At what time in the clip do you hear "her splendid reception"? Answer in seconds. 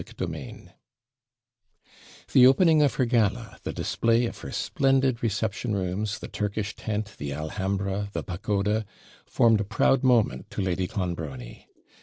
4.39-5.75